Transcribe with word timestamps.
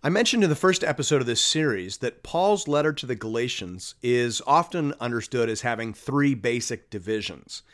I 0.00 0.10
mentioned 0.10 0.44
in 0.44 0.48
the 0.48 0.54
first 0.54 0.84
episode 0.84 1.20
of 1.20 1.26
this 1.26 1.40
series 1.40 1.96
that 1.98 2.22
Paul's 2.22 2.68
letter 2.68 2.92
to 2.92 3.04
the 3.04 3.16
Galatians 3.16 3.96
is 4.00 4.40
often 4.46 4.94
understood 5.00 5.50
as 5.50 5.62
having 5.62 5.92
three 5.92 6.36
basic 6.36 6.88
divisions. 6.88 7.64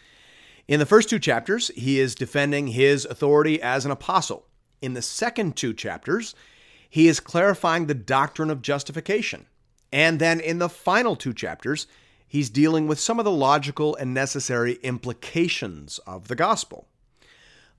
In 0.66 0.80
the 0.80 0.86
first 0.86 1.10
two 1.10 1.18
chapters, 1.18 1.70
he 1.76 2.00
is 2.00 2.14
defending 2.14 2.68
his 2.68 3.04
authority 3.04 3.60
as 3.60 3.84
an 3.84 3.90
apostle. 3.90 4.46
In 4.80 4.94
the 4.94 5.02
second 5.02 5.54
two 5.54 5.74
chapters, 5.74 6.34
he 6.88 7.08
is 7.08 7.20
clarifying 7.20 7.88
the 7.88 7.94
doctrine 7.94 8.48
of 8.48 8.62
justification. 8.62 9.44
And 9.92 10.18
then 10.18 10.40
in 10.40 10.60
the 10.60 10.70
final 10.70 11.16
two 11.16 11.34
chapters, 11.34 11.86
he's 12.26 12.48
dealing 12.48 12.86
with 12.86 12.98
some 12.98 13.18
of 13.18 13.26
the 13.26 13.30
logical 13.30 13.96
and 13.96 14.14
necessary 14.14 14.78
implications 14.82 15.98
of 16.06 16.28
the 16.28 16.36
gospel. 16.36 16.88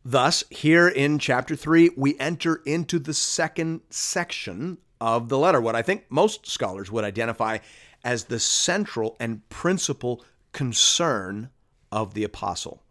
Thus, 0.08 0.44
here 0.52 0.88
in 0.88 1.18
chapter 1.18 1.56
3, 1.56 1.90
we 1.98 2.16
enter 2.20 2.62
into 2.64 3.00
the 3.00 3.14
second 3.14 3.82
section 3.90 4.78
of 5.02 5.30
the 5.30 5.38
letter, 5.38 5.60
what 5.60 5.76
I 5.76 5.82
think 5.82 6.06
most 6.10 6.46
scholars 6.46 6.92
would 6.92 7.04
identify 7.04 7.58
as 8.04 8.26
the 8.26 8.40
central 8.40 9.18
and 9.20 9.48
principal 9.50 10.24
concern 10.52 11.50
of 11.92 12.14
the 12.14 12.24
apostle. 12.24 12.84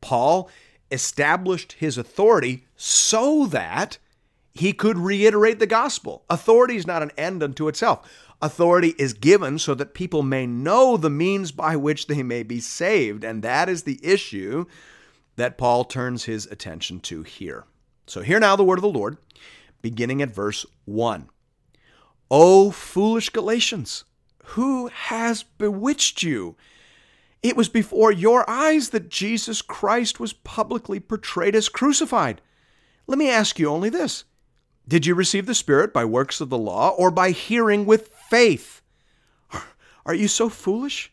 Paul 0.00 0.48
established 0.92 1.72
his 1.72 1.98
authority 1.98 2.64
so 2.76 3.46
that 3.46 3.98
he 4.54 4.72
could 4.72 4.98
reiterate 4.98 5.58
the 5.58 5.66
gospel. 5.66 6.24
Authority 6.30 6.76
is 6.76 6.86
not 6.86 7.02
an 7.02 7.10
end 7.18 7.42
unto 7.42 7.66
itself. 7.66 8.08
Authority 8.40 8.94
is 8.98 9.14
given 9.14 9.58
so 9.58 9.74
that 9.74 9.94
people 9.94 10.22
may 10.22 10.46
know 10.46 10.96
the 10.96 11.10
means 11.10 11.50
by 11.50 11.74
which 11.74 12.06
they 12.06 12.22
may 12.22 12.44
be 12.44 12.60
saved. 12.60 13.24
And 13.24 13.42
that 13.42 13.68
is 13.68 13.82
the 13.82 13.98
issue 14.02 14.66
that 15.36 15.58
Paul 15.58 15.84
turns 15.84 16.24
his 16.24 16.46
attention 16.46 17.00
to 17.00 17.22
here. 17.22 17.64
So, 18.06 18.22
hear 18.22 18.40
now 18.40 18.56
the 18.56 18.64
word 18.64 18.78
of 18.78 18.82
the 18.82 18.88
Lord, 18.88 19.16
beginning 19.80 20.22
at 20.22 20.34
verse 20.34 20.66
1. 20.84 21.28
O 22.30 22.70
foolish 22.70 23.30
Galatians, 23.30 24.04
who 24.44 24.88
has 24.88 25.42
bewitched 25.42 26.22
you? 26.22 26.56
It 27.42 27.56
was 27.56 27.68
before 27.68 28.12
your 28.12 28.48
eyes 28.48 28.90
that 28.90 29.08
Jesus 29.08 29.62
Christ 29.62 30.20
was 30.20 30.32
publicly 30.32 31.00
portrayed 31.00 31.56
as 31.56 31.68
crucified. 31.68 32.40
Let 33.06 33.18
me 33.18 33.28
ask 33.28 33.58
you 33.58 33.68
only 33.68 33.88
this 33.88 34.24
Did 34.86 35.06
you 35.06 35.14
receive 35.14 35.46
the 35.46 35.54
Spirit 35.54 35.92
by 35.92 36.04
works 36.04 36.40
of 36.40 36.50
the 36.50 36.58
law 36.58 36.90
or 36.90 37.10
by 37.10 37.30
hearing 37.30 37.84
with 37.84 38.08
faith? 38.08 38.82
Are 40.06 40.14
you 40.14 40.28
so 40.28 40.48
foolish? 40.48 41.12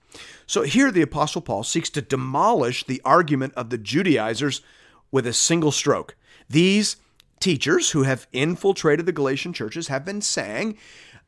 So 0.45 0.63
here 0.63 0.91
the 0.91 1.01
Apostle 1.01 1.41
Paul 1.41 1.63
seeks 1.63 1.89
to 1.91 2.01
demolish 2.01 2.83
the 2.83 3.01
argument 3.05 3.53
of 3.55 3.69
the 3.69 3.77
Judaizers 3.77 4.61
with 5.11 5.27
a 5.27 5.33
single 5.33 5.71
stroke. 5.71 6.15
These 6.49 6.97
teachers 7.39 7.91
who 7.91 8.03
have 8.03 8.27
infiltrated 8.31 9.05
the 9.05 9.11
Galatian 9.11 9.53
churches 9.53 9.87
have 9.87 10.05
been 10.05 10.21
saying 10.21 10.77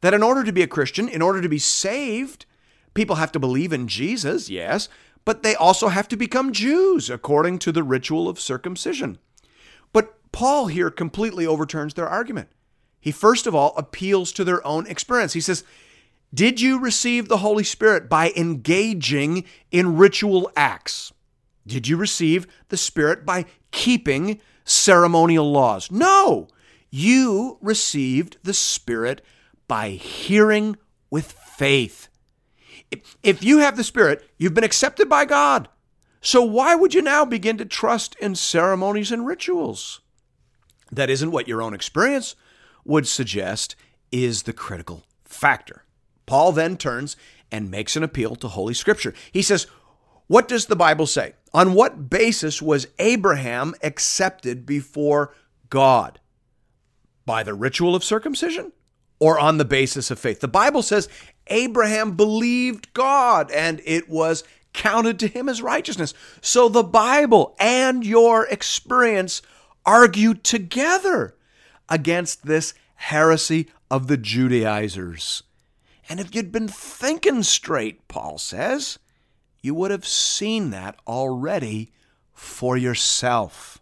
that 0.01 0.13
in 0.13 0.23
order 0.23 0.43
to 0.43 0.51
be 0.51 0.61
a 0.61 0.67
Christian, 0.67 1.07
in 1.07 1.21
order 1.21 1.41
to 1.41 1.49
be 1.49 1.59
saved, 1.59 2.45
people 2.93 3.15
have 3.15 3.31
to 3.31 3.39
believe 3.39 3.73
in 3.73 3.87
Jesus, 3.87 4.49
yes, 4.49 4.89
but 5.25 5.43
they 5.43 5.55
also 5.55 5.87
have 5.87 6.07
to 6.09 6.17
become 6.17 6.51
Jews 6.51 7.09
according 7.09 7.59
to 7.59 7.71
the 7.71 7.83
ritual 7.83 8.27
of 8.27 8.39
circumcision. 8.39 9.17
But 9.93 10.15
Paul 10.31 10.67
here 10.67 10.89
completely 10.89 11.47
overturns 11.47 11.93
their 11.93 12.07
argument. 12.07 12.49
He 12.99 13.11
first 13.11 13.47
of 13.47 13.55
all 13.55 13.73
appeals 13.77 14.31
to 14.33 14.43
their 14.43 14.65
own 14.65 14.87
experience. 14.87 15.33
He 15.33 15.41
says, 15.41 15.63
did 16.33 16.59
you 16.59 16.79
receive 16.79 17.27
the 17.27 17.37
Holy 17.37 17.63
Spirit 17.63 18.09
by 18.09 18.31
engaging 18.35 19.43
in 19.71 19.97
ritual 19.97 20.51
acts? 20.55 21.13
Did 21.67 21.87
you 21.87 21.95
receive 21.95 22.47
the 22.69 22.77
Spirit 22.77 23.25
by 23.25 23.45
keeping 23.71 24.39
ceremonial 24.65 25.51
laws? 25.51 25.91
No. 25.91 26.47
You 26.89 27.57
received 27.61 28.37
the 28.43 28.53
Spirit 28.53 29.21
by 29.67 29.91
hearing 29.91 30.77
with 31.09 31.31
faith. 31.31 32.09
If 33.21 33.43
you 33.43 33.59
have 33.59 33.77
the 33.77 33.83
Spirit, 33.83 34.27
you've 34.37 34.53
been 34.53 34.63
accepted 34.63 35.07
by 35.09 35.25
God. 35.25 35.69
So 36.21 36.41
why 36.41 36.75
would 36.75 36.93
you 36.93 37.01
now 37.01 37.25
begin 37.25 37.57
to 37.57 37.65
trust 37.65 38.15
in 38.15 38.35
ceremonies 38.35 39.11
and 39.11 39.25
rituals? 39.25 40.01
That 40.91 41.09
isn't 41.09 41.31
what 41.31 41.47
your 41.47 41.61
own 41.61 41.73
experience 41.73 42.35
would 42.85 43.07
suggest 43.07 43.75
is 44.11 44.43
the 44.43 44.53
critical 44.53 45.03
factor. 45.23 45.83
Paul 46.25 46.51
then 46.51 46.77
turns 46.77 47.15
and 47.51 47.69
makes 47.69 47.95
an 47.95 48.03
appeal 48.03 48.35
to 48.37 48.47
Holy 48.47 48.73
Scripture. 48.73 49.13
He 49.31 49.41
says, 49.41 49.67
What 50.27 50.47
does 50.47 50.65
the 50.65 50.75
Bible 50.75 51.07
say? 51.07 51.33
On 51.53 51.73
what 51.73 52.09
basis 52.09 52.61
was 52.61 52.87
Abraham 52.99 53.75
accepted 53.83 54.65
before 54.65 55.33
God? 55.69 56.19
By 57.25 57.43
the 57.43 57.53
ritual 57.53 57.95
of 57.95 58.03
circumcision 58.03 58.73
or 59.19 59.39
on 59.39 59.57
the 59.57 59.65
basis 59.65 60.11
of 60.11 60.19
faith? 60.19 60.39
The 60.39 60.47
Bible 60.47 60.81
says 60.81 61.07
Abraham 61.47 62.15
believed 62.15 62.93
God 62.93 63.51
and 63.51 63.81
it 63.85 64.09
was 64.09 64.43
counted 64.73 65.19
to 65.19 65.27
him 65.27 65.47
as 65.47 65.61
righteousness. 65.61 66.13
So 66.41 66.67
the 66.67 66.83
Bible 66.83 67.55
and 67.59 68.05
your 68.05 68.47
experience 68.47 69.41
argue 69.85 70.33
together 70.33 71.35
against 71.87 72.45
this 72.45 72.73
heresy 72.95 73.69
of 73.91 74.07
the 74.07 74.17
Judaizers. 74.17 75.43
And 76.09 76.19
if 76.19 76.35
you'd 76.35 76.51
been 76.51 76.67
thinking 76.67 77.43
straight, 77.43 78.07
Paul 78.07 78.37
says, 78.37 78.99
you 79.61 79.73
would 79.73 79.91
have 79.91 80.05
seen 80.05 80.71
that 80.71 80.99
already 81.07 81.91
for 82.33 82.75
yourself. 82.75 83.79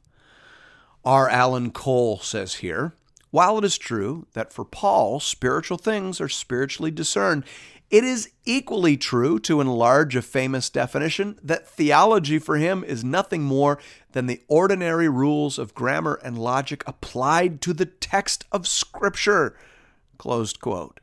R. 1.04 1.28
Alan 1.28 1.72
Cole 1.72 2.20
says 2.20 2.56
here 2.56 2.94
While 3.32 3.58
it 3.58 3.66
is 3.66 3.78
true 3.80 4.28
that 4.34 4.54
for 4.54 4.64
Paul 4.64 5.20
spiritual 5.20 5.78
things 5.78 6.22
are 6.22 6.30
spiritually 6.30 6.92
discerned, 6.92 7.44
it 7.90 8.06
is 8.06 8.30
equally 8.46 8.96
true, 8.96 9.38
to 9.40 9.60
enlarge 9.60 10.16
a 10.16 10.22
famous 10.22 10.70
definition, 10.70 11.38
that 11.44 11.68
theology 11.68 12.40
for 12.40 12.56
him 12.56 12.86
is 12.86 13.04
nothing 13.04 13.42
more 13.42 13.80
than 14.14 14.28
the 14.28 14.42
ordinary 14.48 15.10
rules 15.10 15.60
of 15.60 15.74
grammar 15.74 16.18
and 16.24 16.38
logic 16.40 16.84
applied 16.88 17.60
to 17.62 17.74
the 17.74 17.86
text 17.86 18.46
of 18.50 18.66
Scripture. 18.66 19.58
Closed 20.18 20.62
quote. 20.62 21.02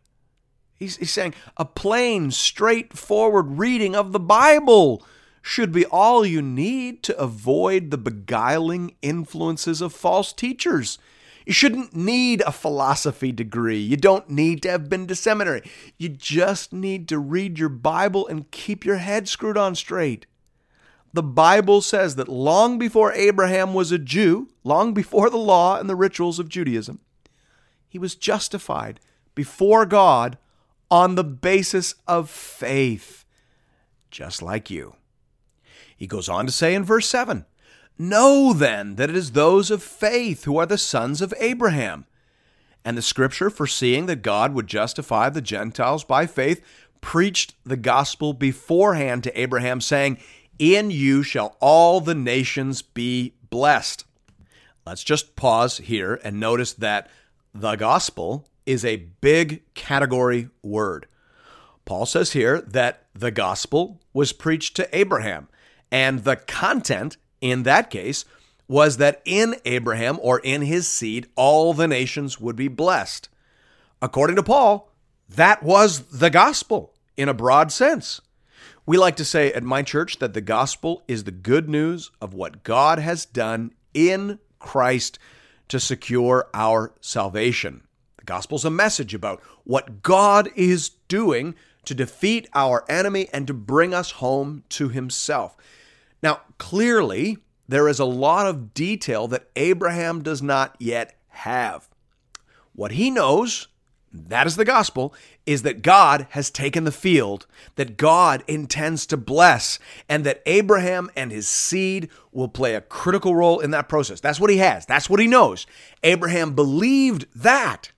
He's, 0.79 0.97
he's 0.97 1.11
saying 1.11 1.35
a 1.57 1.65
plain, 1.65 2.31
straightforward 2.31 3.59
reading 3.59 3.97
of 3.97 4.13
the 4.13 4.21
Bible 4.21 5.05
should 5.43 5.73
be 5.73 5.87
all 5.87 6.25
you 6.25 6.41
need 6.43 7.03
to 7.05 7.19
avoid 7.19 7.91
the 7.91 7.99
beguiling 7.99 8.95
influences 9.03 9.81
of 9.81 9.93
false 9.93 10.33
teachers. 10.33 10.99
You 11.47 11.53
shouldn't 11.55 11.97
need 11.97 12.43
a 12.43 12.53
philosophy 12.53 13.33
degree. 13.33 13.79
You 13.79 13.97
don't 13.97 14.29
need 14.29 14.63
to 14.63 14.71
have 14.71 14.91
been 14.91 15.07
to 15.07 15.15
seminary. 15.15 15.63
You 15.97 16.11
just 16.11 16.73
need 16.73 17.09
to 17.09 17.19
read 17.19 17.59
your 17.59 17.71
Bible 17.71 18.29
and 18.29 18.51
keep 18.51 18.85
your 18.85 18.99
head 18.99 19.29
screwed 19.29 19.57
on 19.57 19.75
straight. 19.75 20.27
The 21.15 21.23
Bible 21.23 21.81
says 21.81 22.17
that 22.17 22.29
long 22.29 22.79
before 22.79 23.15
Abraham 23.15 23.73
was 23.73 23.91
a 23.91 23.99
Jew, 23.99 24.51
long 24.63 24.93
before 24.93 25.31
the 25.31 25.39
law 25.39 25.79
and 25.79 25.89
the 25.89 25.97
rituals 25.97 26.39
of 26.39 26.51
Judaism, 26.51 27.01
he 27.89 27.99
was 27.99 28.15
justified 28.15 29.01
before 29.35 29.87
God 29.87 30.37
on 30.91 31.15
the 31.15 31.25
basis 31.25 31.95
of 32.07 32.31
faith, 32.31 33.25
just 34.11 34.43
like 34.43 34.71
you. 34.71 34.95
He 35.97 36.07
goes 36.07 36.29
on 36.29 36.47
to 36.47 36.53
say 36.53 36.75
in 36.75 36.85
verse 36.85 37.07
7 37.07 37.45
Know 37.99 38.53
then 38.53 38.95
that 38.95 39.11
it 39.11 39.17
is 39.17 39.33
those 39.33 39.71
of 39.71 39.83
faith 39.83 40.45
who 40.45 40.57
are 40.59 40.67
the 40.67 40.79
sons 40.79 41.21
of 41.21 41.35
Abraham. 41.39 42.07
And 42.85 42.97
the 42.97 43.03
scripture, 43.03 43.51
foreseeing 43.51 44.07
that 44.07 44.23
God 44.23 44.55
would 44.55 44.69
justify 44.69 45.29
the 45.29 45.43
Gentiles 45.43 46.05
by 46.05 46.27
faith, 46.27 46.65
preached 47.01 47.55
the 47.65 47.77
gospel 47.77 48.33
beforehand 48.33 49.25
to 49.25 49.41
Abraham, 49.41 49.81
saying, 49.81 50.19
In 50.59 50.91
you 50.91 51.25
shall 51.25 51.57
all 51.61 52.01
the 52.01 52.15
nations 52.15 52.83
be 52.83 53.35
blessed. 53.51 54.05
Let's 54.87 55.05
just 55.05 55.37
pause 55.37 55.79
here 55.79 56.21
and 56.23 56.39
notice 56.39 56.73
that 56.75 57.11
the 57.53 57.75
gospel 57.77 58.47
is 58.69 58.85
a 58.85 59.09
big 59.23 59.63
category 59.73 60.51
word. 60.63 61.07
Paul 61.87 62.05
says 62.05 62.33
here 62.33 62.61
that 62.61 63.07
the 63.15 63.31
gospel 63.31 63.99
was 64.13 64.35
preached 64.35 64.77
to 64.77 64.97
Abraham, 64.97 65.49
and 65.91 66.23
the 66.23 66.37
content 66.37 67.17
in 67.41 67.63
that 67.63 67.89
case 67.89 68.27
was 68.69 68.99
that 68.99 69.23
in 69.25 69.57
Abraham 69.65 70.19
or 70.21 70.41
in 70.41 70.61
his 70.61 70.87
seed, 70.87 71.29
all 71.35 71.73
the 71.73 71.89
nations 71.89 72.39
would 72.39 72.57
be 72.57 72.69
blessed. 72.69 73.31
According 74.03 74.37
to 74.37 74.43
Paul, 74.43 74.93
that 75.31 75.63
was 75.63 76.03
the 76.19 76.29
gospel 76.29 76.93
in 77.17 77.31
a 77.31 77.35
broad 77.35 77.73
sense. 77.73 78.21
We 78.85 78.99
like 78.99 79.17
to 79.17 79.25
say 79.25 79.51
at 79.51 79.63
my 79.63 79.83
church 79.83 80.19
that 80.19 80.35
the 80.35 80.43
gospel 80.43 81.03
is 81.09 81.25
the 81.25 81.31
good 81.31 81.71
news 81.71 82.11
of 82.21 82.35
what 82.35 82.65
God 82.65 82.99
has 82.99 83.25
done 83.25 83.73
in 83.95 84.39
Christ 84.59 85.19
to 85.69 85.81
secure 85.81 86.49
our 86.53 86.93
salvation. 87.01 87.83
Gospel's 88.29 88.67
a 88.67 88.71
message 88.71 89.15
about 89.15 89.43
what 89.65 90.03
God 90.03 90.51
is 90.55 90.91
doing 91.09 91.55
to 91.87 91.95
defeat 91.95 92.47
our 92.55 92.85
enemy 92.87 93.27
and 93.33 93.47
to 93.47 93.55
bring 93.55 93.95
us 93.95 94.11
home 94.11 94.65
to 94.69 94.91
himself. 94.91 95.57
Now, 96.23 96.43
clearly, 96.59 97.39
there 97.67 97.89
is 97.89 97.99
a 97.99 98.05
lot 98.05 98.47
of 98.47 98.75
detail 98.75 99.29
that 99.29 99.49
Abraham 99.57 100.23
does 100.23 100.43
not 100.43 100.77
yet 100.79 101.17
have. 101.29 101.89
What 102.75 102.93
he 102.93 103.11
knows, 103.11 103.69
that 104.13 104.47
is 104.47 104.57
the 104.57 104.65
gospel, 104.67 105.15
is 105.47 105.63
that 105.63 105.81
God 105.81 106.27
has 106.31 106.51
taken 106.51 106.85
the 106.85 106.93
field, 106.93 107.47
that 107.77 107.97
God 107.97 108.45
intends 108.47 109.07
to 109.07 109.17
bless, 109.17 109.79
and 110.07 110.25
that 110.27 110.43
Abraham 110.45 111.11
and 111.17 111.33
his 111.33 111.49
seed 111.49 112.11
will 112.31 112.49
play 112.49 112.75
a 112.75 112.83
critical 112.83 113.35
role 113.35 113.61
in 113.61 113.71
that 113.71 113.89
process. 113.89 114.21
That's 114.21 114.39
what 114.39 114.51
he 114.51 114.59
has. 114.59 114.85
That's 114.85 115.09
what 115.09 115.21
he 115.21 115.27
knows. 115.27 115.67
Abraham 116.03 116.55
believed 116.55 117.25
that, 117.35 117.93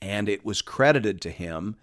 and 0.00 0.28
it 0.28 0.44
was 0.44 0.62
credited 0.62 1.20
to 1.20 1.30
him 1.30 1.76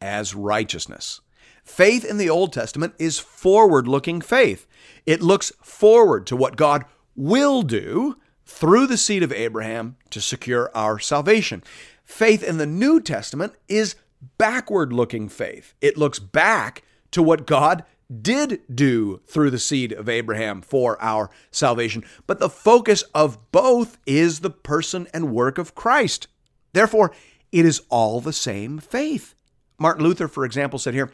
as 0.00 0.34
righteousness. 0.34 1.20
Faith 1.64 2.04
in 2.04 2.18
the 2.18 2.28
Old 2.28 2.52
Testament 2.52 2.94
is 2.98 3.18
forward 3.18 3.88
looking 3.88 4.20
faith. 4.20 4.66
It 5.06 5.22
looks 5.22 5.50
forward 5.62 6.26
to 6.26 6.36
what 6.36 6.56
God 6.56 6.84
will 7.16 7.62
do 7.62 8.16
through 8.44 8.86
the 8.86 8.98
seed 8.98 9.22
of 9.22 9.32
Abraham 9.32 9.96
to 10.10 10.20
secure 10.20 10.70
our 10.74 10.98
salvation. 10.98 11.62
Faith 12.04 12.42
in 12.42 12.58
the 12.58 12.66
New 12.66 13.00
Testament 13.00 13.54
is 13.66 13.96
backward 14.36 14.92
looking 14.92 15.28
faith. 15.28 15.74
It 15.80 15.96
looks 15.96 16.18
back 16.18 16.82
to 17.12 17.22
what 17.22 17.46
God 17.46 17.84
did 18.20 18.60
do 18.72 19.20
through 19.26 19.50
the 19.50 19.58
seed 19.58 19.92
of 19.92 20.08
Abraham 20.08 20.60
for 20.60 21.00
our 21.02 21.30
salvation. 21.50 22.04
But 22.26 22.38
the 22.38 22.50
focus 22.50 23.02
of 23.14 23.50
both 23.50 23.98
is 24.06 24.40
the 24.40 24.50
person 24.50 25.08
and 25.14 25.32
work 25.32 25.56
of 25.56 25.74
Christ. 25.74 26.28
Therefore, 26.74 27.12
it 27.54 27.64
is 27.64 27.82
all 27.88 28.20
the 28.20 28.32
same 28.32 28.78
faith. 28.78 29.32
Martin 29.78 30.02
Luther, 30.02 30.26
for 30.26 30.44
example, 30.44 30.76
said 30.76 30.92
here, 30.92 31.12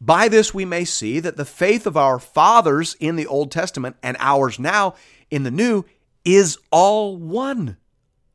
by 0.00 0.26
this 0.26 0.52
we 0.52 0.64
may 0.64 0.84
see 0.84 1.20
that 1.20 1.36
the 1.36 1.44
faith 1.44 1.86
of 1.86 1.96
our 1.96 2.18
fathers 2.18 2.96
in 2.98 3.14
the 3.14 3.26
Old 3.26 3.52
Testament 3.52 3.94
and 4.02 4.16
ours 4.18 4.58
now 4.58 4.94
in 5.30 5.44
the 5.44 5.50
New 5.50 5.84
is 6.24 6.58
all 6.72 7.16
one, 7.16 7.76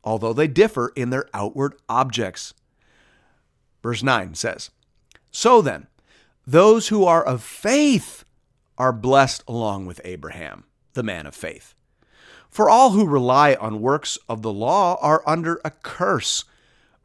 although 0.02 0.32
they 0.32 0.48
differ 0.48 0.92
in 0.96 1.10
their 1.10 1.28
outward 1.34 1.74
objects. 1.90 2.54
Verse 3.82 4.02
9 4.02 4.34
says, 4.34 4.70
So 5.30 5.60
then, 5.60 5.88
those 6.46 6.88
who 6.88 7.04
are 7.04 7.24
of 7.24 7.42
faith 7.42 8.24
are 8.78 8.94
blessed 8.94 9.44
along 9.46 9.84
with 9.84 10.00
Abraham, 10.04 10.64
the 10.94 11.02
man 11.02 11.26
of 11.26 11.34
faith. 11.34 11.74
For 12.48 12.70
all 12.70 12.92
who 12.92 13.06
rely 13.06 13.56
on 13.56 13.82
works 13.82 14.16
of 14.26 14.40
the 14.40 14.52
law 14.52 14.96
are 15.02 15.22
under 15.26 15.60
a 15.66 15.70
curse, 15.70 16.44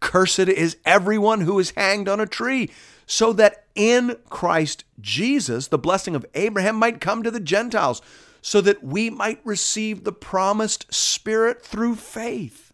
Cursed 0.00 0.40
is 0.40 0.76
everyone 0.84 1.42
who 1.42 1.58
is 1.58 1.72
hanged 1.76 2.08
on 2.08 2.20
a 2.20 2.26
tree, 2.26 2.70
so 3.06 3.32
that 3.34 3.66
in 3.74 4.16
Christ 4.28 4.84
Jesus 5.00 5.68
the 5.68 5.78
blessing 5.78 6.14
of 6.14 6.26
Abraham 6.34 6.76
might 6.76 7.00
come 7.00 7.22
to 7.22 7.30
the 7.30 7.40
Gentiles, 7.40 8.02
so 8.42 8.60
that 8.62 8.82
we 8.82 9.10
might 9.10 9.40
receive 9.44 10.04
the 10.04 10.12
promised 10.12 10.92
Spirit 10.92 11.62
through 11.64 11.96
faith. 11.96 12.72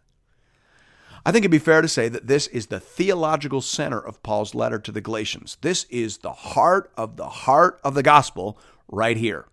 I 1.24 1.32
think 1.32 1.42
it'd 1.42 1.50
be 1.50 1.58
fair 1.58 1.82
to 1.82 1.88
say 1.88 2.08
that 2.08 2.28
this 2.28 2.46
is 2.46 2.68
the 2.68 2.78
theological 2.78 3.60
center 3.60 3.98
of 3.98 4.22
Paul's 4.22 4.54
letter 4.54 4.78
to 4.78 4.92
the 4.92 5.00
Galatians. 5.00 5.58
This 5.60 5.84
is 5.90 6.18
the 6.18 6.32
heart 6.32 6.92
of 6.96 7.16
the 7.16 7.28
heart 7.28 7.80
of 7.82 7.94
the 7.94 8.02
gospel 8.04 8.56
right 8.86 9.16
here. 9.16 9.46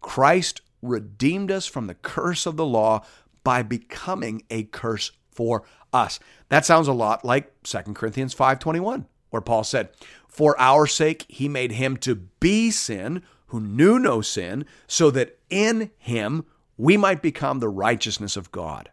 Christ 0.00 0.62
redeemed 0.80 1.50
us 1.50 1.66
from 1.66 1.88
the 1.88 1.94
curse 1.94 2.46
of 2.46 2.56
the 2.56 2.64
law 2.64 3.04
by 3.44 3.62
becoming 3.62 4.44
a 4.48 4.62
curse 4.62 5.12
for 5.30 5.62
us. 5.92 6.18
That 6.48 6.64
sounds 6.64 6.88
a 6.88 6.92
lot 6.92 7.24
like 7.24 7.52
2 7.62 7.94
Corinthians 7.94 8.34
5:21, 8.34 9.06
where 9.30 9.42
Paul 9.42 9.64
said, 9.64 9.90
"For 10.28 10.58
our 10.60 10.86
sake 10.86 11.26
he 11.28 11.48
made 11.48 11.72
him 11.72 11.96
to 11.98 12.14
be 12.14 12.70
sin 12.70 13.22
who 13.46 13.60
knew 13.60 13.98
no 13.98 14.20
sin, 14.20 14.64
so 14.86 15.10
that 15.10 15.38
in 15.50 15.90
him 15.98 16.44
we 16.76 16.96
might 16.96 17.22
become 17.22 17.58
the 17.58 17.68
righteousness 17.68 18.36
of 18.36 18.52
God." 18.52 18.90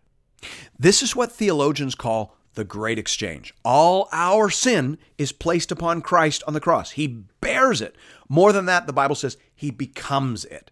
This 0.77 1.01
is 1.01 1.15
what 1.15 1.31
theologians 1.31 1.95
call 1.95 2.35
the 2.53 2.63
great 2.63 2.97
exchange. 2.97 3.53
All 3.63 4.09
our 4.11 4.49
sin 4.49 4.97
is 5.17 5.31
placed 5.31 5.71
upon 5.71 6.01
Christ 6.01 6.43
on 6.47 6.53
the 6.53 6.59
cross. 6.59 6.91
He 6.91 7.07
bears 7.39 7.81
it. 7.81 7.95
More 8.27 8.51
than 8.51 8.65
that, 8.65 8.87
the 8.87 8.93
Bible 8.93 9.15
says 9.15 9.37
he 9.55 9.69
becomes 9.71 10.43
it. 10.45 10.71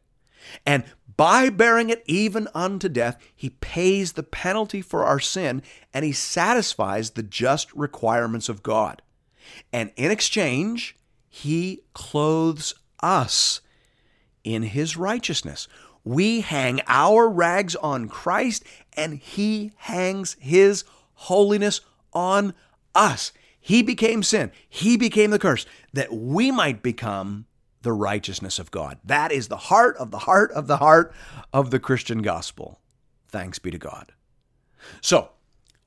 And 0.65 0.83
by 1.17 1.49
bearing 1.49 1.89
it 1.89 2.03
even 2.05 2.47
unto 2.53 2.89
death, 2.89 3.17
he 3.35 3.49
pays 3.49 4.13
the 4.13 4.23
penalty 4.23 4.81
for 4.81 5.05
our 5.05 5.19
sin 5.19 5.61
and 5.93 6.03
he 6.03 6.11
satisfies 6.11 7.11
the 7.11 7.23
just 7.23 7.73
requirements 7.73 8.49
of 8.49 8.63
God. 8.63 9.01
And 9.71 9.91
in 9.95 10.11
exchange, 10.11 10.95
he 11.29 11.81
clothes 11.93 12.73
us 13.01 13.61
in 14.43 14.63
his 14.63 14.97
righteousness. 14.97 15.67
We 16.03 16.41
hang 16.41 16.81
our 16.87 17.29
rags 17.29 17.75
on 17.75 18.09
Christ 18.09 18.63
and 18.93 19.17
he 19.17 19.71
hangs 19.77 20.35
his 20.39 20.83
holiness 21.13 21.81
on 22.13 22.53
us. 22.93 23.31
He 23.59 23.81
became 23.81 24.21
sin, 24.21 24.51
he 24.69 24.95
became 24.97 25.31
the 25.31 25.39
curse 25.39 25.65
that 25.93 26.13
we 26.13 26.51
might 26.51 26.83
become 26.83 27.47
the 27.85 27.93
righteousness 27.93 28.57
of 28.57 28.71
God. 28.71 28.97
That 29.05 29.31
is 29.31 29.47
the 29.47 29.55
heart 29.55 29.95
of 29.97 30.09
the 30.09 30.19
heart 30.19 30.51
of 30.51 30.65
the 30.65 30.77
heart 30.77 31.13
of 31.53 31.69
the 31.69 31.79
Christian 31.79 32.23
gospel. 32.23 32.81
Thanks 33.29 33.59
be 33.59 33.69
to 33.69 33.77
God. 33.77 34.11
So, 35.01 35.29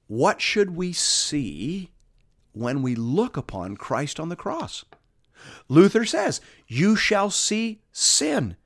what 0.06 0.40
should 0.40 0.76
we 0.76 0.92
see 0.92 1.90
when 2.52 2.82
we 2.82 2.94
look 2.94 3.36
upon 3.36 3.76
Christ 3.76 4.20
on 4.20 4.28
the 4.28 4.36
cross? 4.36 4.84
Luther 5.68 6.04
says, 6.04 6.40
You 6.68 6.94
shall 6.94 7.30
see 7.30 7.80
sin, 7.90 8.56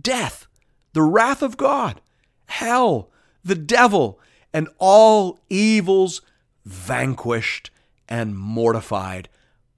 death, 0.00 0.46
the 0.92 1.02
wrath 1.02 1.42
of 1.42 1.56
God, 1.56 2.00
hell, 2.46 3.10
the 3.44 3.56
devil, 3.56 4.20
and 4.52 4.68
all 4.78 5.40
evils 5.50 6.22
vanquished 6.64 7.70
and 8.08 8.38
mortified 8.38 9.28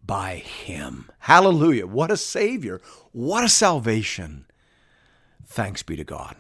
by 0.08 0.36
him. 0.36 1.08
Hallelujah. 1.20 1.86
What 1.86 2.10
a 2.10 2.16
Savior. 2.16 2.80
What 3.12 3.44
a 3.44 3.48
salvation. 3.48 4.46
Thanks 5.46 5.84
be 5.84 5.94
to 5.94 6.02
God. 6.02 6.34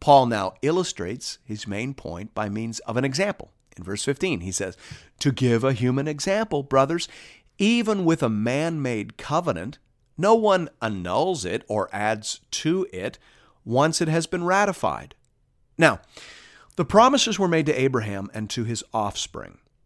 Paul 0.00 0.26
now 0.26 0.54
illustrates 0.62 1.38
his 1.44 1.68
main 1.68 1.94
point 1.94 2.34
by 2.34 2.48
means 2.48 2.80
of 2.80 2.96
an 2.96 3.04
example. 3.04 3.52
In 3.76 3.84
verse 3.84 4.02
15, 4.04 4.40
he 4.40 4.50
says, 4.50 4.76
To 5.20 5.30
give 5.30 5.62
a 5.62 5.72
human 5.72 6.08
example, 6.08 6.64
brothers, 6.64 7.08
even 7.58 8.04
with 8.04 8.22
a 8.22 8.28
man 8.28 8.82
made 8.82 9.16
covenant, 9.16 9.78
no 10.18 10.34
one 10.34 10.68
annuls 10.80 11.44
it 11.44 11.64
or 11.68 11.88
adds 11.92 12.40
to 12.50 12.86
it 12.92 13.18
once 13.64 14.00
it 14.00 14.08
has 14.08 14.26
been 14.26 14.44
ratified. 14.44 15.14
Now, 15.78 16.00
the 16.76 16.84
promises 16.84 17.38
were 17.38 17.48
made 17.48 17.66
to 17.66 17.80
Abraham 17.80 18.30
and 18.34 18.48
to 18.50 18.64
his 18.64 18.82
offspring. 18.92 19.58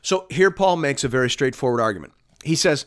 So 0.00 0.26
here 0.30 0.50
Paul 0.50 0.76
makes 0.76 1.04
a 1.04 1.08
very 1.08 1.30
straightforward 1.30 1.80
argument. 1.80 2.12
He 2.44 2.54
says 2.54 2.86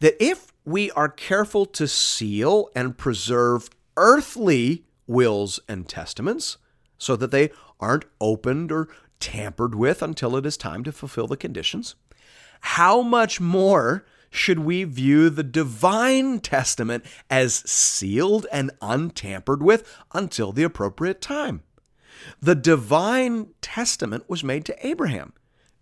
that 0.00 0.22
if 0.22 0.52
we 0.64 0.90
are 0.92 1.08
careful 1.08 1.66
to 1.66 1.88
seal 1.88 2.68
and 2.74 2.98
preserve 2.98 3.70
earthly 3.96 4.84
wills 5.06 5.60
and 5.68 5.88
testaments 5.88 6.58
so 6.98 7.16
that 7.16 7.30
they 7.30 7.50
aren't 7.80 8.04
opened 8.20 8.70
or 8.70 8.88
tampered 9.20 9.74
with 9.74 10.02
until 10.02 10.36
it 10.36 10.46
is 10.46 10.56
time 10.56 10.84
to 10.84 10.92
fulfill 10.92 11.26
the 11.26 11.36
conditions, 11.36 11.94
how 12.60 13.02
much 13.02 13.40
more 13.40 14.04
should 14.30 14.58
we 14.58 14.84
view 14.84 15.30
the 15.30 15.42
divine 15.42 16.40
testament 16.40 17.04
as 17.30 17.54
sealed 17.54 18.46
and 18.52 18.70
untampered 18.82 19.62
with 19.62 19.96
until 20.12 20.52
the 20.52 20.64
appropriate 20.64 21.20
time? 21.20 21.62
The 22.40 22.54
divine 22.54 23.48
testament 23.62 24.24
was 24.28 24.44
made 24.44 24.64
to 24.66 24.86
Abraham. 24.86 25.32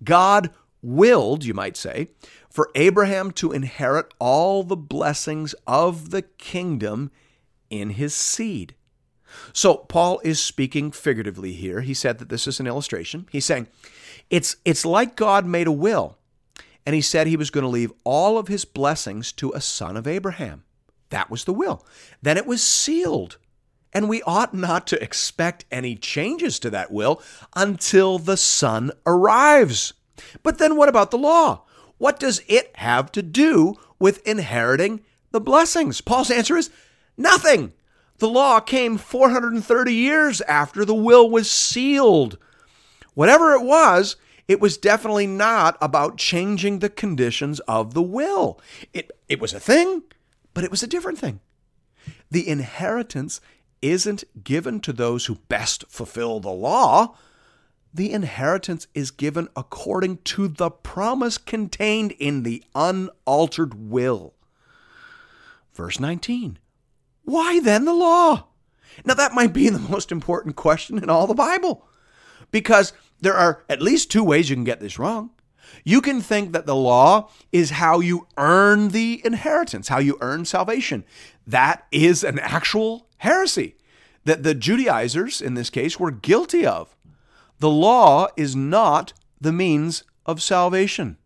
God 0.05 0.50
willed, 0.83 1.45
you 1.45 1.55
might 1.55 1.76
say, 1.76 2.09
for 2.49 2.71
Abraham 2.75 3.31
to 3.33 3.53
inherit 3.53 4.12
all 4.19 4.62
the 4.62 4.76
blessings 4.76 5.55
of 5.67 6.11
the 6.11 6.23
kingdom 6.23 7.11
in 7.71 7.91
his 7.91 8.15
seed. 8.15 8.75
So 9.53 9.76
Paul 9.76 10.21
is 10.25 10.41
speaking 10.41 10.91
figuratively 10.91 11.53
here. 11.53 11.81
He 11.81 11.95
said 11.95 12.19
that 12.19 12.29
this 12.29 12.47
is 12.47 12.61
an 12.61 12.67
illustration. 12.67 13.29
He's 13.31 13.45
saying 13.45 13.67
it's 14.31 14.57
it's 14.65 14.87
like 14.87 15.17
God 15.17 15.47
made 15.47 15.67
a 15.67 15.73
will 15.73 16.17
and 16.87 16.95
he 16.95 17.00
said 17.00 17.26
he 17.26 17.37
was 17.37 17.50
going 17.50 17.62
to 17.62 17.69
leave 17.69 17.93
all 18.05 18.38
of 18.38 18.49
his 18.49 18.65
blessings 18.65 19.33
to 19.33 19.53
a 19.53 19.61
son 19.61 19.97
of 19.97 20.07
Abraham. 20.07 20.62
That 21.11 21.31
was 21.31 21.45
the 21.45 21.53
will. 21.53 21.85
Then 22.23 22.37
it 22.37 22.47
was 22.47 22.62
sealed. 22.62 23.38
And 23.97 24.11
we 24.11 24.21
ought 24.25 24.53
not 24.53 24.87
to 24.88 25.03
expect 25.03 25.65
any 25.71 25.97
changes 25.97 26.59
to 26.59 26.69
that 26.69 26.93
will 26.93 27.23
until 27.55 28.19
the 28.19 28.37
son 28.37 28.93
arrives. 29.07 29.95
But 30.43 30.59
then 30.59 30.76
what 30.76 30.91
about 30.91 31.11
the 31.11 31.17
law? 31.17 31.62
What 31.97 32.21
does 32.21 32.43
it 32.47 32.73
have 32.76 33.11
to 33.12 33.23
do 33.23 33.76
with 33.99 34.26
inheriting 34.29 35.00
the 35.31 35.41
blessings? 35.41 36.03
Paul's 36.03 36.31
answer 36.31 36.59
is 36.59 36.69
nothing. 37.17 37.73
The 38.19 38.29
law 38.29 38.61
came 38.61 38.99
430 38.99 39.95
years 39.95 40.43
after 40.43 40.85
the 40.85 40.95
will 40.95 41.31
was 41.31 41.50
sealed. 41.50 42.37
Whatever 43.15 43.55
it 43.55 43.62
was, 43.62 44.17
it 44.47 44.61
was 44.61 44.76
definitely 44.76 45.26
not 45.26 45.79
about 45.81 46.19
changing 46.19 46.81
the 46.81 46.91
conditions 46.91 47.61
of 47.61 47.95
the 47.95 48.03
will. 48.03 48.61
It, 48.93 49.11
it 49.26 49.41
was 49.41 49.55
a 49.55 49.59
thing, 49.59 50.03
but 50.53 50.65
it 50.65 50.71
was 50.71 50.83
a 50.83 50.87
different 50.87 51.19
thing. 51.19 51.41
The 52.31 52.47
inheritance 52.47 53.41
isn't 53.90 54.25
given 54.45 54.81
to 54.81 54.93
those 54.93 55.26
who 55.26 55.37
best 55.49 55.85
fulfill 55.88 56.40
the 56.40 56.50
law. 56.50 57.16
The 57.93 58.12
inheritance 58.12 58.87
is 58.95 59.11
given 59.11 59.49
according 59.57 60.19
to 60.19 60.49
the 60.49 60.71
promise 60.71 61.38
contained 61.38 62.12
in 62.12 62.43
the 62.43 62.62
unaltered 62.75 63.75
will. 63.75 64.35
Verse 65.75 65.99
19 66.00 66.59
why 67.26 67.59
then 67.59 67.85
the 67.85 67.93
law? 67.93 68.47
Now, 69.05 69.14
that 69.14 69.35
might 69.35 69.52
be 69.52 69.69
the 69.69 69.81
most 69.81 70.11
important 70.11 70.57
question 70.57 70.97
in 70.97 71.11
all 71.11 71.26
the 71.26 71.35
Bible 71.35 71.85
because 72.50 72.93
there 73.21 73.35
are 73.35 73.64
at 73.69 73.83
least 73.83 74.11
two 74.11 74.25
ways 74.25 74.49
you 74.49 74.57
can 74.57 74.64
get 74.64 74.81
this 74.81 74.99
wrong. 74.99 75.31
You 75.85 76.00
can 76.00 76.21
think 76.21 76.52
that 76.52 76.66
the 76.66 76.76
law 76.76 77.28
is 77.50 77.71
how 77.71 77.99
you 77.99 78.28
earn 78.37 78.90
the 78.90 79.21
inheritance, 79.25 79.88
how 79.88 79.99
you 79.99 80.16
earn 80.21 80.45
salvation. 80.45 81.05
That 81.47 81.87
is 81.93 82.25
an 82.25 82.38
actual 82.38 83.09
heresy 83.19 83.76
that 84.25 84.43
the 84.43 84.55
Judaizers, 84.55 85.41
in 85.41 85.55
this 85.55 85.71
case, 85.71 86.00
were 86.00 86.11
guilty 86.11 86.67
of. 86.67 86.97
The 87.61 87.71
law 87.71 88.29
is 88.37 88.57
not 88.57 89.12
the 89.41 89.53
means 89.53 90.05
of 90.25 90.43
salvation. 90.43 91.19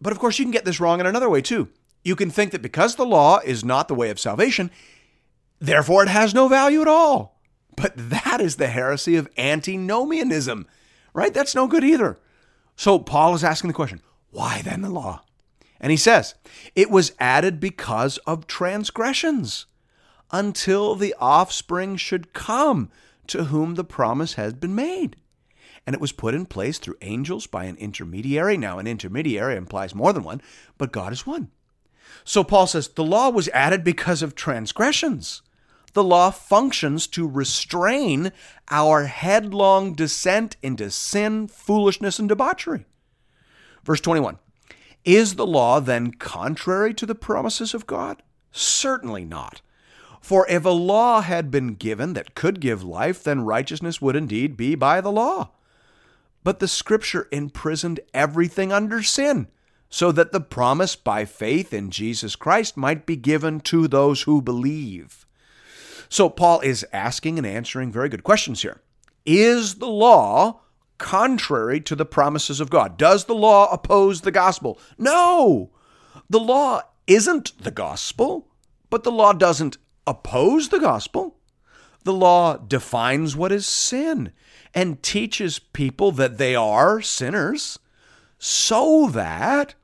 But 0.00 0.12
of 0.12 0.18
course, 0.18 0.38
you 0.38 0.44
can 0.44 0.52
get 0.52 0.64
this 0.64 0.80
wrong 0.80 1.00
in 1.00 1.06
another 1.06 1.28
way 1.28 1.42
too 1.42 1.68
you 2.04 2.14
can 2.14 2.30
think 2.30 2.52
that 2.52 2.62
because 2.62 2.94
the 2.94 3.06
law 3.06 3.40
is 3.40 3.64
not 3.64 3.88
the 3.88 3.94
way 3.94 4.10
of 4.10 4.20
salvation, 4.20 4.70
therefore 5.58 6.02
it 6.02 6.08
has 6.08 6.34
no 6.34 6.46
value 6.46 6.82
at 6.82 6.88
all. 6.88 7.40
But 7.76 7.94
that 7.96 8.40
is 8.40 8.56
the 8.56 8.68
heresy 8.68 9.16
of 9.16 9.28
antinomianism, 9.36 10.68
right? 11.12 11.34
That's 11.34 11.54
no 11.54 11.66
good 11.66 11.82
either. 11.82 12.18
So 12.76 12.98
Paul 12.98 13.34
is 13.34 13.42
asking 13.42 13.68
the 13.68 13.74
question 13.74 14.02
why 14.30 14.62
then 14.62 14.82
the 14.82 14.90
law? 14.90 15.24
And 15.84 15.90
he 15.90 15.98
says, 15.98 16.34
it 16.74 16.90
was 16.90 17.12
added 17.18 17.60
because 17.60 18.16
of 18.26 18.46
transgressions 18.46 19.66
until 20.30 20.94
the 20.94 21.14
offspring 21.20 21.96
should 21.96 22.32
come 22.32 22.88
to 23.26 23.44
whom 23.44 23.74
the 23.74 23.84
promise 23.84 24.32
has 24.32 24.54
been 24.54 24.74
made. 24.74 25.16
And 25.86 25.92
it 25.92 26.00
was 26.00 26.10
put 26.10 26.34
in 26.34 26.46
place 26.46 26.78
through 26.78 26.96
angels 27.02 27.46
by 27.46 27.64
an 27.64 27.76
intermediary. 27.76 28.56
Now, 28.56 28.78
an 28.78 28.86
intermediary 28.86 29.56
implies 29.56 29.94
more 29.94 30.14
than 30.14 30.22
one, 30.22 30.40
but 30.78 30.90
God 30.90 31.12
is 31.12 31.26
one. 31.26 31.50
So 32.24 32.42
Paul 32.42 32.66
says 32.66 32.88
the 32.88 33.04
law 33.04 33.28
was 33.28 33.50
added 33.50 33.84
because 33.84 34.22
of 34.22 34.34
transgressions. 34.34 35.42
The 35.92 36.02
law 36.02 36.30
functions 36.30 37.06
to 37.08 37.28
restrain 37.28 38.32
our 38.70 39.04
headlong 39.04 39.92
descent 39.92 40.56
into 40.62 40.90
sin, 40.90 41.46
foolishness, 41.46 42.18
and 42.18 42.26
debauchery. 42.26 42.86
Verse 43.84 44.00
21 44.00 44.38
Is 45.04 45.34
the 45.34 45.46
law 45.46 45.80
then 45.80 46.12
contrary 46.12 46.94
to 46.94 47.06
the 47.06 47.14
promises 47.14 47.74
of 47.74 47.86
God? 47.86 48.22
Certainly 48.52 49.24
not. 49.24 49.60
For 50.20 50.46
if 50.48 50.64
a 50.64 50.70
law 50.70 51.20
had 51.20 51.50
been 51.50 51.74
given 51.74 52.14
that 52.14 52.34
could 52.34 52.60
give 52.60 52.82
life, 52.82 53.22
then 53.22 53.44
righteousness 53.44 54.00
would 54.00 54.16
indeed 54.16 54.56
be 54.56 54.74
by 54.74 55.02
the 55.02 55.12
law. 55.12 55.50
But 56.42 56.60
the 56.60 56.68
Scripture 56.68 57.28
imprisoned 57.30 58.00
everything 58.14 58.72
under 58.72 59.02
sin 59.02 59.48
so 59.90 60.10
that 60.12 60.32
the 60.32 60.40
promise 60.40 60.96
by 60.96 61.24
faith 61.24 61.72
in 61.72 61.90
Jesus 61.90 62.36
Christ 62.36 62.76
might 62.76 63.04
be 63.06 63.16
given 63.16 63.60
to 63.60 63.86
those 63.86 64.22
who 64.22 64.40
believe. 64.40 65.26
So, 66.08 66.28
Paul 66.28 66.60
is 66.60 66.86
asking 66.92 67.38
and 67.38 67.46
answering 67.46 67.92
very 67.92 68.08
good 68.08 68.24
questions 68.24 68.62
here. 68.62 68.80
Is 69.26 69.76
the 69.76 69.86
law 69.86 70.62
contrary 71.04 71.82
to 71.82 71.94
the 71.94 72.06
promises 72.06 72.60
of 72.60 72.70
God? 72.70 72.96
Does 72.96 73.26
the 73.26 73.34
law 73.34 73.70
oppose 73.70 74.22
the 74.22 74.32
gospel? 74.32 74.80
No! 74.96 75.70
The 76.30 76.40
law 76.40 76.80
isn't 77.06 77.62
the 77.62 77.70
gospel, 77.70 78.48
but 78.88 79.04
the 79.04 79.12
law 79.12 79.34
doesn't 79.34 79.76
oppose 80.06 80.70
the 80.70 80.78
gospel. 80.78 81.36
The 82.04 82.14
law 82.14 82.56
defines 82.56 83.36
what 83.36 83.52
is 83.52 83.66
sin 83.66 84.32
and 84.72 85.02
teaches 85.02 85.58
people 85.58 86.10
that 86.12 86.38
they 86.38 86.54
are 86.54 87.02
sinners 87.02 87.78
so 88.38 89.08
that 89.10 89.74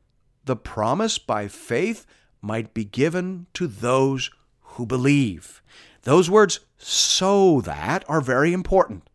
the 0.47 0.57
promise 0.57 1.19
by 1.19 1.49
faith 1.49 2.07
might 2.41 2.73
be 2.73 2.85
given 2.85 3.47
to 3.53 3.67
those 3.67 4.31
who 4.63 4.87
believe. 4.87 5.61
Those 6.05 6.31
words, 6.31 6.61
so 6.79 7.61
that, 7.61 8.07
are 8.09 8.23
very 8.23 8.55
important. 8.55 9.10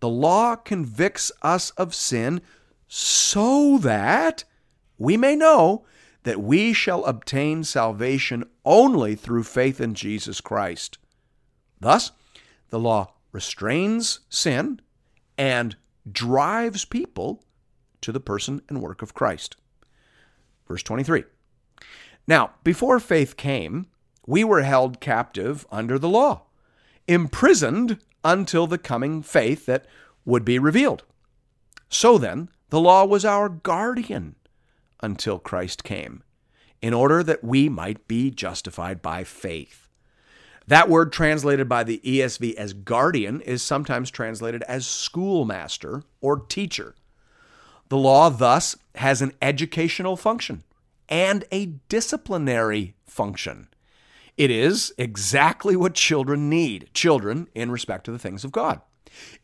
The 0.00 0.08
law 0.08 0.56
convicts 0.56 1.30
us 1.42 1.70
of 1.70 1.94
sin 1.94 2.40
so 2.88 3.78
that 3.78 4.44
we 4.98 5.16
may 5.16 5.36
know 5.36 5.84
that 6.24 6.40
we 6.40 6.72
shall 6.72 7.04
obtain 7.04 7.64
salvation 7.64 8.44
only 8.64 9.14
through 9.14 9.44
faith 9.44 9.80
in 9.80 9.94
Jesus 9.94 10.40
Christ. 10.40 10.98
Thus, 11.80 12.12
the 12.68 12.78
law 12.78 13.14
restrains 13.32 14.20
sin 14.28 14.80
and 15.38 15.76
drives 16.10 16.84
people 16.84 17.44
to 18.00 18.12
the 18.12 18.20
person 18.20 18.62
and 18.68 18.82
work 18.82 19.02
of 19.02 19.14
Christ. 19.14 19.56
Verse 20.68 20.82
23. 20.82 21.24
Now, 22.26 22.52
before 22.64 23.00
faith 23.00 23.36
came, 23.36 23.86
we 24.26 24.44
were 24.44 24.62
held 24.62 25.00
captive 25.00 25.66
under 25.70 25.98
the 25.98 26.08
law, 26.08 26.42
imprisoned 27.08 27.98
until 28.24 28.66
the 28.66 28.78
coming 28.78 29.22
faith 29.22 29.66
that 29.66 29.86
would 30.24 30.44
be 30.44 30.58
revealed. 30.58 31.04
So 31.88 32.18
then, 32.18 32.48
the 32.68 32.80
law 32.80 33.04
was 33.04 33.24
our 33.24 33.48
guardian 33.48 34.36
until 35.02 35.38
Christ 35.38 35.82
came, 35.82 36.22
in 36.80 36.94
order 36.94 37.22
that 37.22 37.42
we 37.42 37.68
might 37.68 38.06
be 38.06 38.30
justified 38.30 39.02
by 39.02 39.24
faith. 39.24 39.88
That 40.66 40.88
word 40.88 41.12
translated 41.12 41.68
by 41.68 41.82
the 41.82 42.00
ESV 42.04 42.54
as 42.54 42.74
guardian 42.74 43.40
is 43.40 43.62
sometimes 43.62 44.10
translated 44.10 44.62
as 44.64 44.86
schoolmaster 44.86 46.04
or 46.20 46.38
teacher. 46.38 46.94
The 47.88 47.98
law 47.98 48.30
thus 48.30 48.76
has 48.94 49.20
an 49.20 49.32
educational 49.42 50.16
function 50.16 50.62
and 51.08 51.44
a 51.50 51.66
disciplinary 51.88 52.94
function. 53.04 53.66
It 54.40 54.50
is 54.50 54.90
exactly 54.96 55.76
what 55.76 55.92
children 55.92 56.48
need, 56.48 56.88
children 56.94 57.48
in 57.54 57.70
respect 57.70 58.04
to 58.04 58.10
the 58.10 58.18
things 58.18 58.42
of 58.42 58.52
God. 58.52 58.80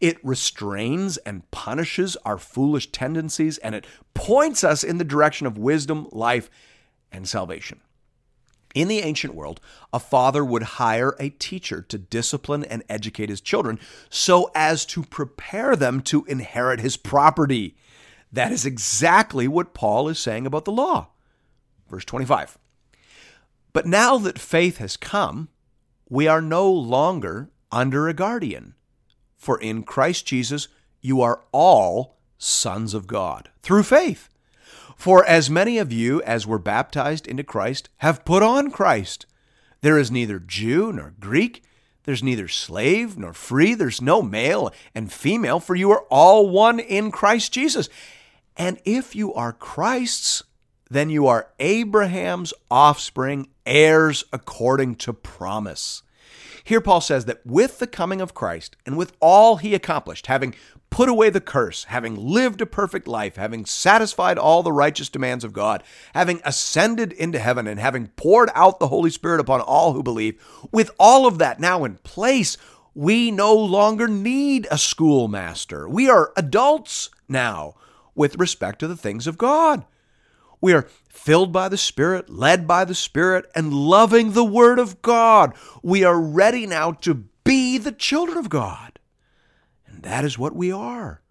It 0.00 0.16
restrains 0.24 1.18
and 1.18 1.50
punishes 1.50 2.16
our 2.24 2.38
foolish 2.38 2.90
tendencies, 2.92 3.58
and 3.58 3.74
it 3.74 3.86
points 4.14 4.64
us 4.64 4.82
in 4.82 4.96
the 4.96 5.04
direction 5.04 5.46
of 5.46 5.58
wisdom, 5.58 6.08
life, 6.12 6.48
and 7.12 7.28
salvation. 7.28 7.82
In 8.74 8.88
the 8.88 9.00
ancient 9.00 9.34
world, 9.34 9.60
a 9.92 10.00
father 10.00 10.42
would 10.42 10.62
hire 10.62 11.14
a 11.20 11.28
teacher 11.28 11.82
to 11.82 11.98
discipline 11.98 12.64
and 12.64 12.82
educate 12.88 13.28
his 13.28 13.42
children 13.42 13.78
so 14.08 14.50
as 14.54 14.86
to 14.86 15.02
prepare 15.02 15.76
them 15.76 16.00
to 16.04 16.24
inherit 16.24 16.80
his 16.80 16.96
property. 16.96 17.76
That 18.32 18.50
is 18.50 18.64
exactly 18.64 19.46
what 19.46 19.74
Paul 19.74 20.08
is 20.08 20.18
saying 20.18 20.46
about 20.46 20.64
the 20.64 20.72
law. 20.72 21.08
Verse 21.86 22.06
25. 22.06 22.56
But 23.76 23.84
now 23.84 24.16
that 24.16 24.38
faith 24.38 24.78
has 24.78 24.96
come, 24.96 25.50
we 26.08 26.26
are 26.26 26.40
no 26.40 26.72
longer 26.72 27.50
under 27.70 28.08
a 28.08 28.14
guardian. 28.14 28.72
For 29.36 29.60
in 29.60 29.82
Christ 29.82 30.24
Jesus, 30.24 30.68
you 31.02 31.20
are 31.20 31.44
all 31.52 32.16
sons 32.38 32.94
of 32.94 33.06
God 33.06 33.50
through 33.60 33.82
faith. 33.82 34.30
For 34.96 35.26
as 35.26 35.50
many 35.50 35.76
of 35.76 35.92
you 35.92 36.22
as 36.22 36.46
were 36.46 36.58
baptized 36.58 37.26
into 37.26 37.44
Christ 37.44 37.90
have 37.98 38.24
put 38.24 38.42
on 38.42 38.70
Christ. 38.70 39.26
There 39.82 39.98
is 39.98 40.10
neither 40.10 40.38
Jew 40.38 40.90
nor 40.90 41.12
Greek, 41.20 41.62
there's 42.04 42.22
neither 42.22 42.48
slave 42.48 43.18
nor 43.18 43.34
free, 43.34 43.74
there's 43.74 44.00
no 44.00 44.22
male 44.22 44.72
and 44.94 45.12
female, 45.12 45.60
for 45.60 45.74
you 45.74 45.90
are 45.90 46.06
all 46.08 46.48
one 46.48 46.80
in 46.80 47.10
Christ 47.10 47.52
Jesus. 47.52 47.90
And 48.56 48.80
if 48.86 49.14
you 49.14 49.34
are 49.34 49.52
Christ's, 49.52 50.44
then 50.90 51.10
you 51.10 51.26
are 51.26 51.48
Abraham's 51.58 52.52
offspring, 52.70 53.48
heirs 53.64 54.24
according 54.32 54.96
to 54.96 55.12
promise. 55.12 56.02
Here, 56.62 56.80
Paul 56.80 57.00
says 57.00 57.26
that 57.26 57.46
with 57.46 57.78
the 57.78 57.86
coming 57.86 58.20
of 58.20 58.34
Christ 58.34 58.76
and 58.84 58.96
with 58.96 59.12
all 59.20 59.56
he 59.56 59.74
accomplished, 59.74 60.26
having 60.26 60.54
put 60.90 61.08
away 61.08 61.30
the 61.30 61.40
curse, 61.40 61.84
having 61.84 62.16
lived 62.16 62.60
a 62.60 62.66
perfect 62.66 63.06
life, 63.06 63.36
having 63.36 63.64
satisfied 63.66 64.38
all 64.38 64.62
the 64.62 64.72
righteous 64.72 65.08
demands 65.08 65.44
of 65.44 65.52
God, 65.52 65.82
having 66.14 66.40
ascended 66.44 67.12
into 67.12 67.38
heaven, 67.38 67.66
and 67.66 67.78
having 67.78 68.08
poured 68.16 68.50
out 68.54 68.80
the 68.80 68.88
Holy 68.88 69.10
Spirit 69.10 69.40
upon 69.40 69.60
all 69.60 69.92
who 69.92 70.02
believe, 70.02 70.42
with 70.72 70.90
all 70.98 71.26
of 71.26 71.38
that 71.38 71.60
now 71.60 71.84
in 71.84 71.96
place, 71.98 72.56
we 72.94 73.30
no 73.30 73.54
longer 73.54 74.08
need 74.08 74.66
a 74.70 74.78
schoolmaster. 74.78 75.88
We 75.88 76.08
are 76.08 76.32
adults 76.36 77.10
now 77.28 77.74
with 78.14 78.38
respect 78.38 78.78
to 78.80 78.88
the 78.88 78.96
things 78.96 79.26
of 79.26 79.38
God. 79.38 79.84
We 80.66 80.72
are 80.72 80.88
filled 81.08 81.52
by 81.52 81.68
the 81.68 81.78
Spirit, 81.78 82.28
led 82.28 82.66
by 82.66 82.84
the 82.84 82.92
Spirit, 82.92 83.48
and 83.54 83.72
loving 83.72 84.32
the 84.32 84.42
Word 84.42 84.80
of 84.80 85.00
God. 85.00 85.54
We 85.80 86.02
are 86.02 86.20
ready 86.20 86.66
now 86.66 86.90
to 87.02 87.22
be 87.44 87.78
the 87.78 87.92
children 87.92 88.36
of 88.36 88.48
God. 88.48 88.98
And 89.86 90.02
that 90.02 90.24
is 90.24 90.40
what 90.40 90.56
we 90.56 90.72
are. 90.72 91.22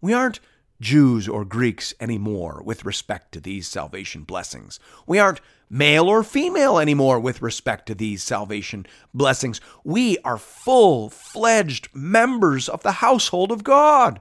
We 0.00 0.12
aren't 0.12 0.40
Jews 0.80 1.28
or 1.28 1.44
Greeks 1.44 1.94
anymore 2.00 2.60
with 2.64 2.84
respect 2.84 3.30
to 3.34 3.40
these 3.40 3.68
salvation 3.68 4.24
blessings. 4.24 4.80
We 5.06 5.20
aren't 5.20 5.40
male 5.70 6.08
or 6.08 6.24
female 6.24 6.80
anymore 6.80 7.20
with 7.20 7.42
respect 7.42 7.86
to 7.86 7.94
these 7.94 8.24
salvation 8.24 8.84
blessings. 9.14 9.60
We 9.84 10.18
are 10.24 10.38
full 10.38 11.08
fledged 11.08 11.88
members 11.94 12.68
of 12.68 12.82
the 12.82 12.90
household 12.98 13.52
of 13.52 13.62
God. 13.62 14.20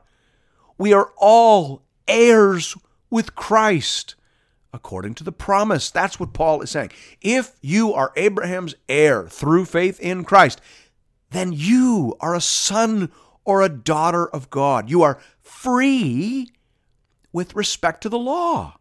We 0.77 0.93
are 0.93 1.11
all 1.17 1.81
heirs 2.07 2.77
with 3.09 3.33
Christ 3.33 4.13
according 4.75 5.15
to 5.15 5.23
the 5.23 5.31
promise. 5.31 5.89
That's 5.89 6.19
what 6.19 6.33
Paul 6.33 6.61
is 6.61 6.69
saying. 6.69 6.91
If 7.21 7.53
you 7.61 7.93
are 7.93 8.11
Abraham's 8.15 8.75
heir 8.89 9.27
through 9.27 9.65
faith 9.65 9.99
in 10.01 10.25
Christ, 10.25 10.59
then 11.31 11.53
you 11.53 12.15
are 12.19 12.35
a 12.35 12.41
son 12.41 13.11
or 13.45 13.61
a 13.61 13.69
daughter 13.69 14.27
of 14.27 14.49
God. 14.49 14.89
You 14.89 15.01
are 15.01 15.19
free 15.41 16.49
with 17.31 17.55
respect 17.55 18.01
to 18.01 18.09
the 18.09 18.19
law. 18.19 18.77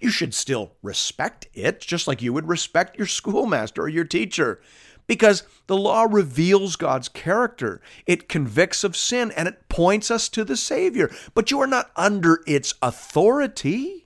You 0.00 0.10
should 0.10 0.32
still 0.32 0.72
respect 0.82 1.48
it, 1.52 1.80
just 1.80 2.06
like 2.06 2.22
you 2.22 2.32
would 2.32 2.48
respect 2.48 2.96
your 2.96 3.06
schoolmaster 3.06 3.82
or 3.82 3.88
your 3.88 4.04
teacher, 4.04 4.60
because 5.06 5.42
the 5.66 5.76
law 5.76 6.06
reveals 6.08 6.76
God's 6.76 7.08
character. 7.08 7.80
It 8.06 8.28
convicts 8.28 8.84
of 8.84 8.96
sin 8.96 9.32
and 9.36 9.48
it 9.48 9.68
points 9.68 10.10
us 10.10 10.28
to 10.30 10.44
the 10.44 10.56
Savior. 10.56 11.10
But 11.34 11.50
you 11.50 11.60
are 11.60 11.66
not 11.66 11.90
under 11.96 12.40
its 12.46 12.74
authority. 12.82 14.05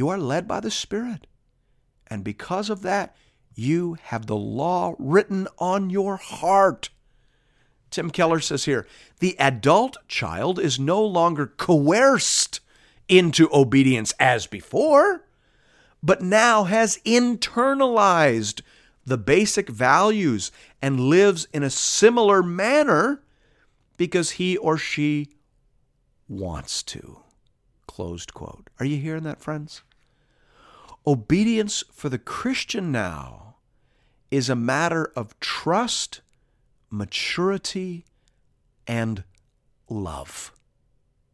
You 0.00 0.08
are 0.08 0.16
led 0.16 0.48
by 0.48 0.60
the 0.60 0.70
Spirit. 0.70 1.26
And 2.06 2.24
because 2.24 2.70
of 2.70 2.80
that, 2.80 3.14
you 3.54 3.98
have 4.04 4.24
the 4.24 4.34
law 4.34 4.94
written 4.98 5.46
on 5.58 5.90
your 5.90 6.16
heart. 6.16 6.88
Tim 7.90 8.10
Keller 8.10 8.40
says 8.40 8.64
here 8.64 8.86
the 9.18 9.38
adult 9.38 9.98
child 10.08 10.58
is 10.58 10.80
no 10.80 11.04
longer 11.04 11.46
coerced 11.46 12.60
into 13.10 13.50
obedience 13.52 14.14
as 14.18 14.46
before, 14.46 15.26
but 16.02 16.22
now 16.22 16.64
has 16.64 16.96
internalized 17.04 18.62
the 19.04 19.18
basic 19.18 19.68
values 19.68 20.50
and 20.80 20.98
lives 20.98 21.46
in 21.52 21.62
a 21.62 21.68
similar 21.68 22.42
manner 22.42 23.22
because 23.98 24.30
he 24.30 24.56
or 24.56 24.78
she 24.78 25.28
wants 26.26 26.82
to. 26.84 27.20
Closed 27.86 28.32
quote. 28.32 28.70
Are 28.78 28.86
you 28.86 28.96
hearing 28.96 29.24
that, 29.24 29.42
friends? 29.42 29.82
Obedience 31.06 31.82
for 31.92 32.08
the 32.08 32.18
Christian 32.18 32.92
now 32.92 33.56
is 34.30 34.48
a 34.48 34.54
matter 34.54 35.10
of 35.16 35.38
trust, 35.40 36.20
maturity, 36.90 38.04
and 38.86 39.24
love. 39.88 40.52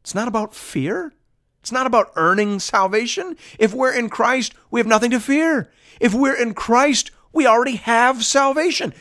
It's 0.00 0.14
not 0.14 0.28
about 0.28 0.54
fear. 0.54 1.12
It's 1.60 1.72
not 1.72 1.86
about 1.86 2.12
earning 2.14 2.60
salvation. 2.60 3.36
If 3.58 3.74
we're 3.74 3.92
in 3.92 4.08
Christ, 4.08 4.54
we 4.70 4.78
have 4.78 4.86
nothing 4.86 5.10
to 5.10 5.18
fear. 5.18 5.72
If 6.00 6.14
we're 6.14 6.40
in 6.40 6.54
Christ, 6.54 7.10
we 7.32 7.46
already 7.46 7.76
have 7.76 8.24
salvation. 8.24 8.94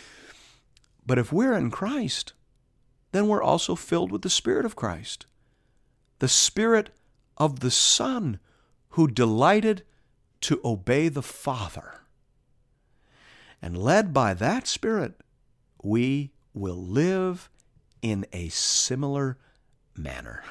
But 1.05 1.19
if 1.19 1.31
we're 1.31 1.53
in 1.53 1.69
Christ, 1.69 2.33
then 3.11 3.27
we're 3.27 3.43
also 3.43 3.75
filled 3.75 4.11
with 4.11 4.23
the 4.23 4.29
Spirit 4.29 4.65
of 4.65 4.75
Christ, 4.75 5.27
the 6.19 6.27
Spirit 6.27 6.89
of 7.37 7.59
the 7.59 7.71
Son 7.71 8.39
who 8.89 9.07
delighted 9.07 9.83
to 10.41 10.59
obey 10.63 11.07
the 11.09 11.21
Father. 11.21 12.01
And 13.61 13.77
led 13.77 14.13
by 14.13 14.33
that 14.33 14.67
Spirit, 14.67 15.13
we 15.81 16.31
will 16.53 16.75
live 16.75 17.49
in 18.01 18.25
a 18.31 18.49
similar 18.49 19.37
manner. 19.95 20.43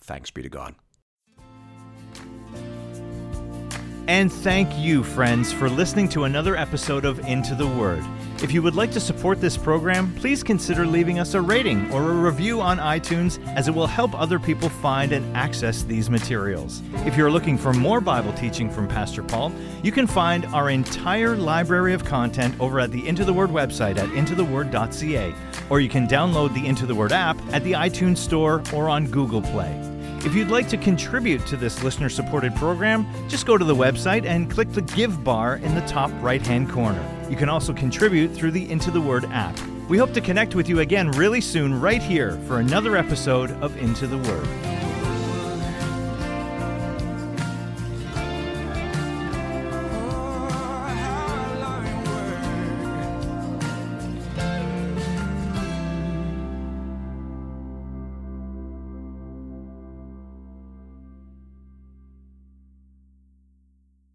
Thanks 0.00 0.30
be 0.30 0.42
to 0.42 0.48
God. 0.48 0.74
And 4.08 4.32
thank 4.32 4.76
you, 4.76 5.04
friends, 5.04 5.52
for 5.52 5.70
listening 5.70 6.08
to 6.10 6.24
another 6.24 6.56
episode 6.56 7.04
of 7.04 7.20
Into 7.20 7.54
the 7.54 7.68
Word. 7.68 8.04
If 8.42 8.50
you 8.50 8.60
would 8.62 8.74
like 8.74 8.90
to 8.92 9.00
support 9.00 9.40
this 9.40 9.56
program, 9.56 10.12
please 10.16 10.42
consider 10.42 10.84
leaving 10.84 11.20
us 11.20 11.34
a 11.34 11.40
rating 11.40 11.88
or 11.92 12.10
a 12.10 12.14
review 12.14 12.60
on 12.60 12.78
iTunes, 12.78 13.38
as 13.54 13.68
it 13.68 13.70
will 13.74 13.86
help 13.86 14.18
other 14.20 14.40
people 14.40 14.68
find 14.68 15.12
and 15.12 15.36
access 15.36 15.84
these 15.84 16.10
materials. 16.10 16.82
If 17.06 17.16
you're 17.16 17.30
looking 17.30 17.56
for 17.56 17.72
more 17.72 18.00
Bible 18.00 18.32
teaching 18.32 18.68
from 18.68 18.88
Pastor 18.88 19.22
Paul, 19.22 19.52
you 19.84 19.92
can 19.92 20.08
find 20.08 20.44
our 20.46 20.70
entire 20.70 21.36
library 21.36 21.94
of 21.94 22.04
content 22.04 22.56
over 22.58 22.80
at 22.80 22.90
the 22.90 23.06
Into 23.06 23.24
the 23.24 23.32
Word 23.32 23.50
website 23.50 23.96
at 23.96 24.08
intotheword.ca, 24.08 25.34
or 25.70 25.78
you 25.78 25.88
can 25.88 26.08
download 26.08 26.52
the 26.52 26.66
Into 26.66 26.84
the 26.84 26.96
Word 26.96 27.12
app 27.12 27.40
at 27.52 27.62
the 27.62 27.72
iTunes 27.72 28.18
Store 28.18 28.60
or 28.74 28.88
on 28.88 29.06
Google 29.06 29.40
Play. 29.40 29.72
If 30.24 30.34
you'd 30.34 30.50
like 30.50 30.68
to 30.70 30.76
contribute 30.76 31.46
to 31.46 31.56
this 31.56 31.84
listener 31.84 32.08
supported 32.08 32.56
program, 32.56 33.06
just 33.28 33.46
go 33.46 33.56
to 33.56 33.64
the 33.64 33.74
website 33.74 34.26
and 34.26 34.50
click 34.50 34.72
the 34.72 34.82
Give 34.82 35.22
bar 35.22 35.58
in 35.58 35.76
the 35.76 35.80
top 35.82 36.10
right 36.20 36.44
hand 36.44 36.68
corner. 36.68 37.21
You 37.32 37.38
can 37.38 37.48
also 37.48 37.72
contribute 37.72 38.28
through 38.28 38.50
the 38.50 38.70
Into 38.70 38.90
the 38.90 39.00
Word 39.00 39.24
app. 39.32 39.58
We 39.88 39.96
hope 39.96 40.12
to 40.12 40.20
connect 40.20 40.54
with 40.54 40.68
you 40.68 40.80
again 40.80 41.10
really 41.12 41.40
soon, 41.40 41.80
right 41.80 42.02
here, 42.02 42.32
for 42.46 42.60
another 42.60 42.94
episode 42.94 43.52
of 43.62 43.74
Into 43.78 44.06
the 44.06 44.18
Word. 44.18 44.81